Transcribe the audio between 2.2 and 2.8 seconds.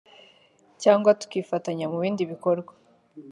bikorwa